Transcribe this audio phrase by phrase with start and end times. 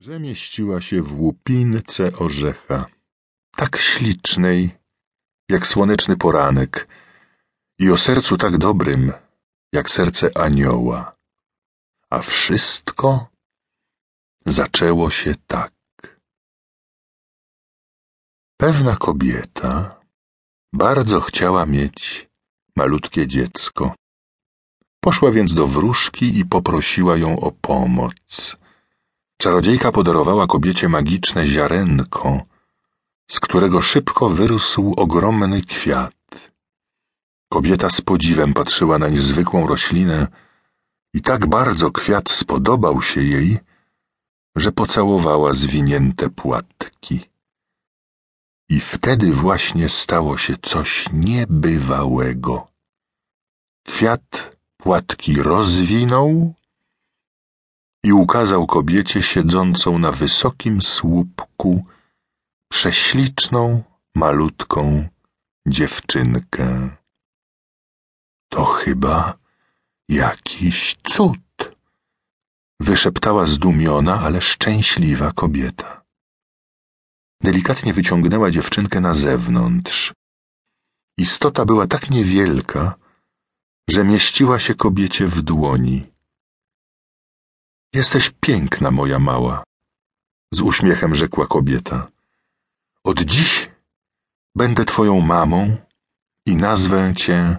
[0.00, 2.86] że mieściła się w łupince orzecha,
[3.56, 4.70] tak ślicznej,
[5.48, 6.88] jak słoneczny poranek
[7.78, 9.12] i o sercu tak dobrym,
[9.72, 11.16] jak serce anioła.
[12.10, 13.28] A wszystko
[14.46, 15.72] zaczęło się tak.
[18.56, 20.00] Pewna kobieta
[20.72, 22.28] bardzo chciała mieć
[22.76, 23.94] malutkie dziecko.
[25.00, 28.56] Poszła więc do wróżki i poprosiła ją o pomoc.
[29.38, 32.40] Czarodziejka podarowała kobiecie magiczne ziarenko,
[33.30, 36.14] z którego szybko wyrósł ogromny kwiat.
[37.48, 40.26] Kobieta z podziwem patrzyła na niezwykłą roślinę
[41.14, 43.58] i tak bardzo kwiat spodobał się jej,
[44.56, 47.30] że pocałowała zwinięte płatki.
[48.68, 52.66] I wtedy właśnie stało się coś niebywałego.
[53.86, 56.54] Kwiat płatki rozwinął
[58.04, 61.84] i ukazał kobiecie siedzącą na wysokim słupku
[62.72, 63.82] prześliczną,
[64.14, 65.08] malutką
[65.68, 66.96] dziewczynkę.
[68.48, 69.38] To chyba
[70.08, 71.76] jakiś cud,
[72.80, 76.04] wyszeptała zdumiona, ale szczęśliwa kobieta.
[77.42, 80.14] Delikatnie wyciągnęła dziewczynkę na zewnątrz.
[81.18, 82.94] Istota była tak niewielka,
[83.90, 86.15] że mieściła się kobiecie w dłoni.
[87.96, 89.64] Jesteś piękna, moja mała,
[90.52, 92.06] z uśmiechem rzekła kobieta.
[93.04, 93.70] Od dziś
[94.54, 95.76] będę twoją mamą
[96.46, 97.56] i nazwę cię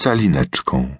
[0.00, 0.96] Calineczką.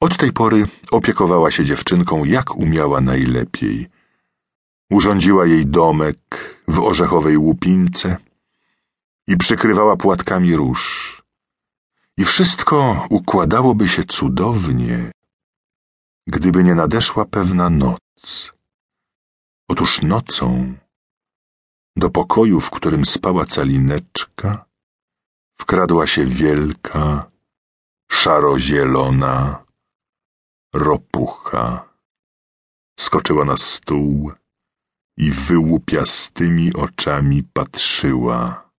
[0.00, 3.88] Od tej pory opiekowała się dziewczynką jak umiała najlepiej.
[4.90, 6.18] Urządziła jej domek
[6.68, 8.16] w orzechowej łupince
[9.26, 10.82] i przykrywała płatkami róż.
[12.16, 15.12] I wszystko układałoby się cudownie,
[16.26, 18.52] gdyby nie nadeszła pewna noc.
[19.68, 20.74] Otóż nocą
[21.96, 24.64] do pokoju, w którym spała calineczka,
[25.60, 27.30] wkradła się wielka,
[28.10, 29.64] szarozielona
[30.74, 31.92] ropucha.
[33.00, 34.32] Skoczyła na stół
[35.16, 38.70] i wyłupiastymi oczami patrzyła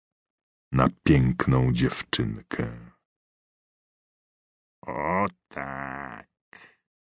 [0.72, 2.94] na piękną dziewczynkę.
[4.88, 6.13] O tak.